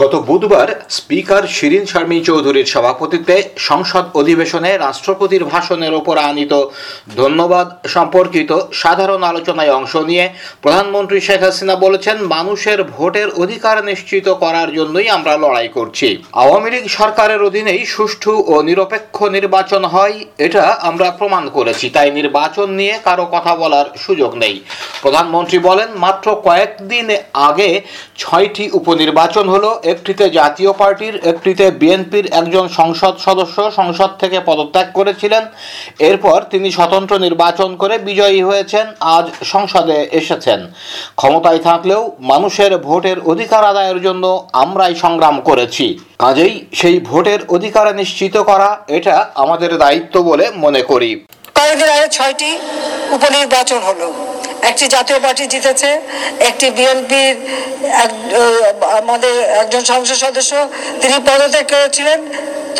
[0.00, 3.36] গত বুধবার স্পিকার শিরিন শারমিন চৌধুরীর সভাপতিত্বে
[3.68, 6.52] সংসদ অধিবেশনে রাষ্ট্রপতির ভাষণের ওপর আনিত
[7.16, 8.50] ধন্যবাদ সম্পর্কিত
[8.82, 10.24] সাধারণ আলোচনায় অংশ নিয়ে
[10.62, 16.08] প্রধানমন্ত্রী শেখ হাসিনা বলেছেন, মানুষের ভোটের অধিকার নিশ্চিত করার জন্যই আমরা লড়াই করছি।
[16.42, 22.68] আওয়ামী লীগ সরকারের অধীনেই সুষ্ঠু ও নিরপেক্ষ নির্বাচন হয়, এটা আমরা প্রমাণ করেছি। তাই নির্বাচন
[22.80, 24.56] নিয়ে কারও কথা বলার সুযোগ নেই।
[25.02, 27.06] প্রধানমন্ত্রী বলেন, মাত্র কয়েকদিন
[27.48, 27.70] আগে
[28.22, 35.46] ছয়টি উপনির্বাচন হলো একটিতে জাতীয় পার্টির, একটিতে বিএনপির একজন সংসদ সদস্য সংসদ থেকে পদত্যাগ করেছিলেন।
[35.98, 40.72] এরপর তিনি স্বতন্ত্র নির্বাচন করে বিজয়ী হয়েছেন, আজ সংসদে এসেছেন।
[41.16, 48.36] ক্ষমতায় থাকলেও মানুষের ভোটের অধিকার আদায়ের জন্য আমরাই সংগ্রাম করেছি। কাজেই সেই ভোটের অধিকার নিশ্চিত
[48.36, 52.58] করা, এটা আমাদের দায়িত্ব বলে মনে করি। কয়েকদিন আগে ছয়টি
[53.10, 54.06] উপনির্বাচন হলো।
[54.70, 55.90] একটি জাতীয় পার্টি জিতেছে,
[56.48, 57.34] একটি বিএনপির
[59.00, 60.52] আমাদের একজন সংসদ সদস্য,
[61.00, 62.20] তিনি পদত্যাগ করেছিলেন,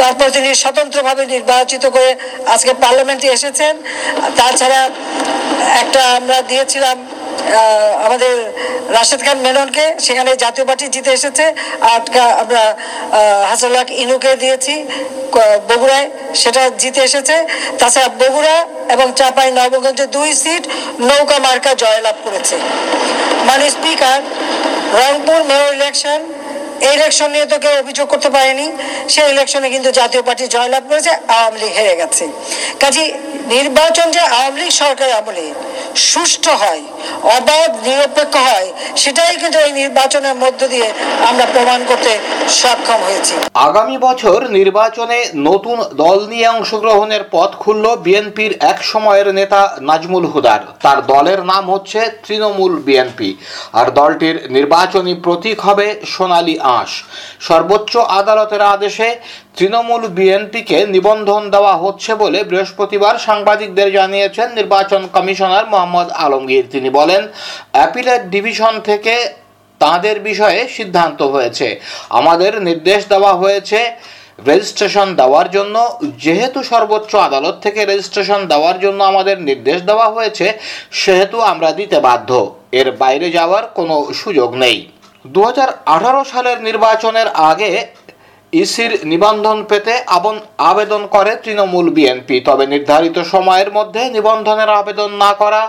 [0.00, 2.10] তারপর তিনি স্বতন্ত্রভাবে নির্বাচিত করে
[2.54, 3.74] আজকে পার্লামেন্টে এসেছেন।
[4.38, 4.80] তাছাড়া
[5.82, 6.96] একটা আমরা দিয়েছিলাম
[8.06, 8.34] আমাদের
[8.96, 11.44] রাশেদ খান মেননকে, সেখানে জাতীয় পার্টি জিতে এসেছে।
[11.96, 12.62] আটকা আমরা
[13.50, 14.74] হাসানুল্লাহ ইনুকে দিয়েছি
[15.68, 16.06] বগুড়ায়,
[16.42, 17.36] সেটা জিতে এসেছে।
[17.80, 18.56] তাছাড়া বগুড়া
[18.94, 20.64] এবং চাপাই নবগঞ্জে দুই সিট,
[21.08, 22.56] নৌকা মার্কা জয়লাভ করেছে।
[23.48, 24.18] মানে স্পিকার,
[25.00, 26.20] রংপুর মেয়র ইলেকশন
[26.86, 28.66] এই ইলেকশন নিয়ে তো কেউ অভিযোগ করতে পারেনি।
[29.14, 32.24] সেই ইলেকশনে কিন্তু জাতীয় পার্টি জয়লাভ করেছে, আওয়ামী লীগ হেরে গেছে।
[32.82, 33.04] কাজে
[33.54, 35.46] নির্বাচন যে আওয়ামী লীগ সরকার আমলে
[36.10, 36.82] সুষ্ঠু হয়,
[37.36, 38.68] অবাধ, নিরপেক্ষ হয়,
[39.02, 40.88] সেটাই কিন্তু এই নির্বাচনের মধ্য দিয়ে
[41.30, 42.12] আমরা প্রমাণ করতে
[42.60, 43.34] সক্ষম হয়েছি।
[43.68, 50.60] আগামী বছর নির্বাচনে নতুন দল নিয়ে অংশগ্রহণের পথ খুলল বিএনপির এক সময়ের নেতা নাজমুল হুদার।
[50.84, 53.30] তার দলের নাম হচ্ছে তৃণমূল বিএনপি।
[53.78, 56.92] আর দলটির নির্বাচনী প্রতীক হবে সোনালী আঁশ
[57.48, 59.08] সর্বোচ্চ আদালতের আদেশে
[59.56, 67.22] তৃণমূল বিএনপিকে নিবন্ধন দেওয়া হচ্ছে বলে বৃহস্পতিবার সাংবাদিকদের জানিয়েছেন নির্বাচন কমিশনার মোহাম্মদ আলমগীর। তিনি বলেন,
[67.74, 69.14] অ্যাপিলেট ডিভিশন থেকে
[69.80, 71.68] তাদের বিষয়ে সিদ্ধান্ত হয়েছে।
[72.20, 73.78] আমাদের নির্দেশ দেওয়া হয়েছে
[74.50, 75.76] রেজিস্ট্রেশন দেওয়ার জন্য।
[76.24, 80.46] যেহেতু সর্বোচ্চ আদালত থেকে রেজিস্ট্রেশন দেওয়ার জন্য আমাদের নির্দেশ দেওয়া হয়েছে,
[81.02, 82.30] সেহেতু আমরা দিতে বাধ্য।
[82.80, 84.78] এর বাইরে যাওয়ার কোনো সুযোগ নেই।
[85.24, 87.70] দু হাজার আঠারো সালের নির্বাচনের আগে
[88.52, 89.94] ইসির নিবন্ধন পেতে
[90.70, 95.62] আবেদন করে তৃণমূল বিএনপি। তবে নির্ধারিত সময়ের মধ্যে নিবন্ধনের আবেদন না করা,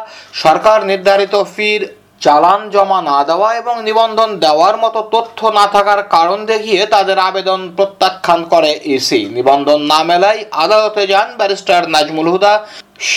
[0.44, 1.82] সরকার নির্ধারিত ফির
[2.22, 7.60] চালান জমা না দেওয়া এবং নিবন্ধন দেওয়ার মতো তথ্য না থাকার কারণ দেখিয়ে তাদের আবেদন
[7.78, 12.54] প্রত্যাখ্যান করে ইসি। নিবন্ধন না মেলায় আদালতে যান ব্যারিস্টার নাজমুল হুদা।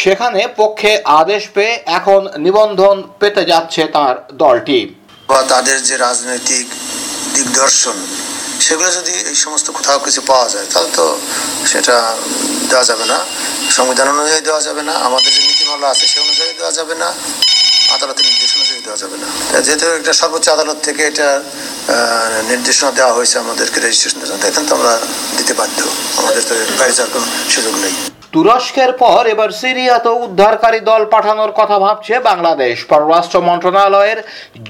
[0.00, 4.80] সেখানে পক্ষে আদেশ পেয়ে এখন নিবন্ধন পেতে যাচ্ছে তার দলটি।
[5.28, 6.66] বা তাদের যে রাজনৈতিক
[7.34, 7.96] দিগদর্শন,
[8.66, 11.06] সেগুলো যদি এই সমস্ত কোথাও কিছু পাওয়া যায়, তাহলে তো
[11.70, 11.96] সেটা
[12.70, 13.18] দেওয়া যাবে না।
[13.76, 17.08] সংবিধান অনুযায়ী দেওয়া যাবে না, আমাদের যে নীতিমালা আছে সে অনুযায়ী দেওয়া যাবে না,
[17.94, 19.28] আদালতের নির্দেশ অনুযায়ী দেওয়া যাবে না।
[19.66, 21.28] যেহেতু একটা সর্বোচ্চ আদালত থেকে এটা
[22.50, 24.92] নির্দেশনা দেওয়া হয়েছে আমাদেরকে রেজিস্ট্রেশন এখন তো আমরা
[25.36, 25.78] দিতে বাধ্য।
[26.20, 27.94] আমাদের তো বাইরে যাওয়ার কোনো সুযোগ নেই।
[28.36, 34.18] তুরস্কের পর এবার সিরিয়াতেও উদ্ধারকারী দল পাঠানোর কথা ভাবছে বাংলাদেশ। পররাষ্ট্র মন্ত্রণালয়ের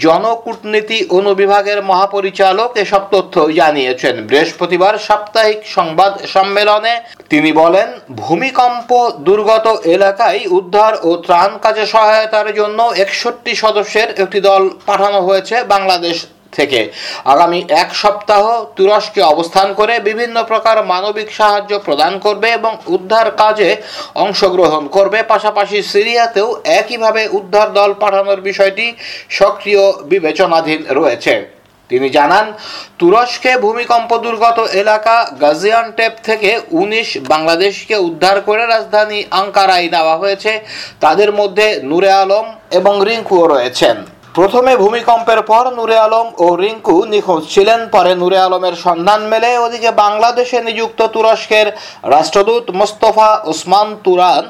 [0.05, 6.95] জনকূটনীতি অনুবিভাগের মহাপরিচালক এসব তথ্য জানিয়েছেন। বৃহস্পতিবার সাপ্তাহিক সংবাদ সম্মেলনে
[7.33, 7.89] তিনি বলেন,
[8.23, 8.91] ভূমিকম্প
[9.27, 9.67] দুর্গত
[9.97, 16.17] এলাকায় উদ্ধার ও ত্রাণ কাজে সহায়তার জন্য একষট্টি সদস্যের একটি দল পাঠানো হয়েছে বাংলাদেশ
[16.53, 16.93] থেকে।
[17.25, 23.77] আগামী এক সপ্তাহ তুরস্কে অবস্থান করে বিভিন্ন প্রকার মানবিক সাহায্য প্রদান করবে এবং উদ্ধার কাজে
[24.15, 28.95] অংশগ্রহণ করবে। পাশাপাশি সিরিয়াতেও একইভাবে উদ্ধার দল পাঠানোর বিষয়টি
[29.31, 31.57] সক্রিয় বিবেচনাধীন রয়েছে।
[31.89, 32.53] তিনি জানান,
[32.99, 40.61] তুরস্কে ভূমিকম্প দুর্গত এলাকা গাজিয়ানটেপ থেকে উনিশ বাংলাদেশকে উদ্ধার করে রাজধানী আঙ্কারায় নেওয়া হয়েছে।
[41.01, 43.97] তাদের মধ্যে নূরে আলম এবং রিঙ্কুও রয়েছেন।
[44.37, 49.91] প্রথমে ভূমিকম্পের পর নূরে আলম ও রিঙ্কু নিখোঁজ ছিলেন, পরে নূরে আলমের সন্ধান মেলে। ওদিকে
[50.05, 51.67] বাংলাদেশে নিযুক্ত তুরস্কের
[52.15, 54.45] রাষ্ট্রদূত মোস্তফা ওসমান তুরান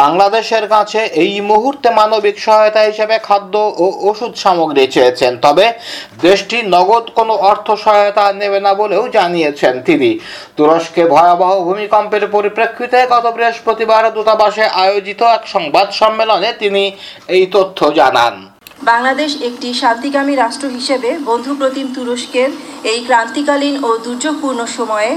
[0.00, 5.66] বাংলাদেশের কাছে এই মুহূর্তে মানবিক সহায়তা হিসেবে খাদ্য ও ওষুধ সামগ্রী চেয়েছেন। তবে
[6.26, 10.10] দেশটি নগদ কোনো অর্থ সহায়তা নেবে না বলেও জানিয়েছেন তিনি।
[10.56, 16.82] তুরস্কে ভয়াবহ ভূমিকম্পের পরিপ্রেক্ষিতে গত বৃহস্পতিবার দূতাবাসে আয়োজিত এক সংবাদ সম্মেলনে তিনি
[17.36, 18.36] এই তথ্য জানান।
[18.78, 22.50] বাংলাদেশ একটি শান্তিকামী রাষ্ট্র হিসেবে বন্ধুপ্রতিম তুরস্কের
[22.92, 25.12] এই ক্রান্তিকালীন ও দুর্যোগপূর্ণ সময়ে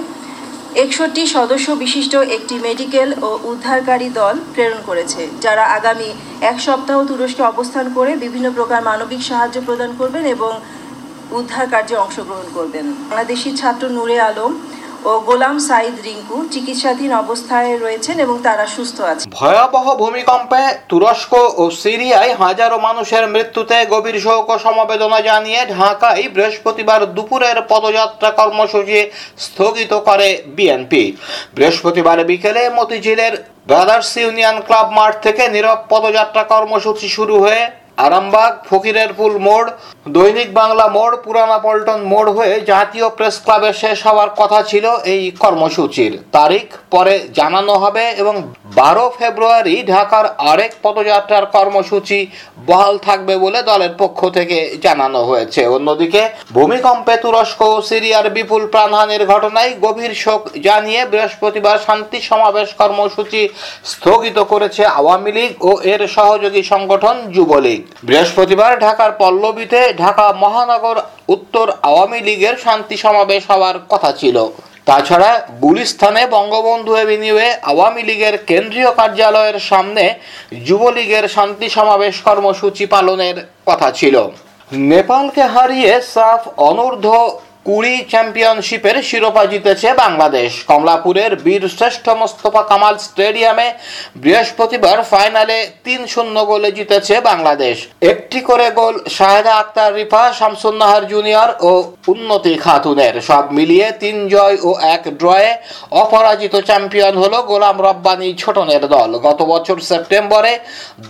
[0.83, 6.09] একষট্টি সদস্য বিশিষ্ট একটি মেডিকেল ও উদ্ধারকারী দল প্রেরণ করেছে, যারা আগামী
[6.41, 10.51] এক সপ্তাহ তুরস্কে অবস্থান করে বিভিন্ন প্রকার মানবিক সাহায্য প্রদান করবেন এবং
[11.39, 14.51] উদ্ধার কার্যে অংশগ্রহণ করবেন। বাংলাদেশি ছাত্র নূরে আলম
[15.03, 21.63] ও গোলাম সাইদ রিঙ্কু চিকিৎসাধীন অবস্থায় রয়েছেন এবং তারা সুস্থ আছে ভয়াবহ ভূমিকম্পে তুরস্ক ও
[21.83, 28.99] সিরিয়ায় হাজারো মানুষের মৃত্যুতে গভীর শোক ও সমবেদনা জানিয়ে ঢাকায় বৃহস্পতিবার দুপুরের পদযাত্রা কর্মসূচি
[29.37, 31.03] স্থগিত করে বিএনপি।
[31.55, 33.33] বৃহস্পতিবার বিকেলে মতিঝিলের
[33.67, 37.63] ব্রাদার্স ইউনিয়ন ক্লাব মাঠ থেকে নীরব পদযাত্রা কর্মসূচি শুরু হয়ে
[38.05, 39.69] আরামবাগ, ফকিরের পুল মোড়,
[40.15, 45.21] দৈনিক বাংলা মোড়, পুরানা পল্টন মোড় হয়ে জাতীয় প্রেস ক্লাবে শেষ হওয়ার কথা ছিল এই
[45.43, 48.35] কর্মসূচির। তারিখ পরে জানানো হবে এবং
[48.79, 52.19] বারো ফেব্রুয়ারি ঢাকার আরেক পদযাত্রার কর্মসূচি
[52.69, 56.21] বহাল থাকবে বলে দলের পক্ষ থেকে জানানো হয়েছে। অন্যদিকে,
[56.57, 63.41] ভূমিকম্পে তুরস্ক ও সিরিয়ার বিপুল প্রাণহানির ঘটনায় গভীর শোক জানিয়ে বৃহস্পতিবার শান্তি সমাবেশ কর্মসূচি
[63.91, 70.97] স্থগিত করেছে আওয়ামী লীগ ও এর সহযোগী সংগঠন যুবলীগ। বৃহস্পতিবার ঢাকার পল্লবীতে ঢাকা মহানগর
[71.27, 74.37] উত্তর আওয়ামী লীগের শান্তি সমাবেশ হওয়ার কথা ছিল।
[74.85, 75.31] তাছাড়া
[75.61, 80.03] গুলিস্থানে বঙ্গবন্ধু এভিনিউয়ে আওয়ামী লীগের কেন্দ্রীয় কার্যালয়ের সামনে
[80.67, 84.15] যুবলীগের শান্তি সমাবেশ কর্মসূচি পালনের কথা ছিল।
[84.71, 87.11] নেপালকে হারিয়ে সাফ অনূর্ধ্ব
[87.65, 93.67] কুড়ি চ্যাম্পিয়নশিপের শিরোপা জিতেছে বাংলাদেশ। কমলাপুরের বীর শ্রেষ্ঠ মোস্তফা কামাল স্টেডিয়ামে
[94.23, 97.77] বৃহস্পতিবার ফাইনালে তিন শূন্য গোলে জিতেছে বাংলাদেশ।
[98.11, 101.71] একটি করে গোল শাহেদা আক্তার, রিফা শামসুন্নাহার জুনিয়র ও
[102.13, 105.51] উন্নতি খাতুনের। সব মিলিয়ে তিন জয় ও এক ড্রয়ে
[106.03, 110.53] অপরাজিত চ্যাম্পিয়ন হল গোলাম রব্বানি ছোটনের দল। গত বছর সেপ্টেম্বরে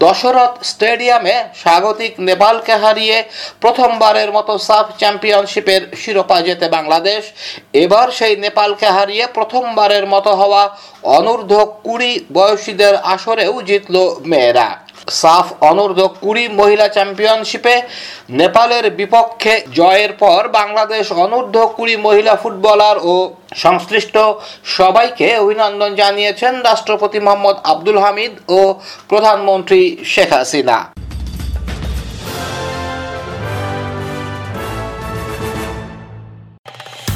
[0.04, 3.18] দশরথ স্টেডিয়ামে স্বাগতিক নেপালকে হারিয়ে
[3.64, 7.22] প্রথমবারের মতো সাফ চ্যাম্পিয়নশিপের শিরোপা জেতে বাংলাদেশ।
[7.84, 10.64] এবার সেই নেপালকে হারিয়ে প্রথমবারের মতো হওয়া
[11.18, 11.54] অনূর্ধ্ব
[11.86, 13.96] কুড়ি বয়সীদের আসরেও জিতল
[14.32, 14.70] মেয়েরা।
[15.22, 17.76] সাফ অনূর্ধ্ব কুড়ি মহিলা চ্যাম্পিয়নশিপে
[18.40, 23.16] নেপালের বিপক্ষে জয়ের পর বাংলাদেশ অনূর্ধ্ব কুড়ি মহিলা ফুটবলার ও
[23.64, 24.16] সংশ্লিষ্ট
[24.78, 28.60] সবাইকে অভিনন্দন জানিয়েছেন রাষ্ট্রপতি মোহাম্মদ আব্দুল হামিদ ও
[29.10, 30.78] প্রধানমন্ত্রী শেখ হাসিনা।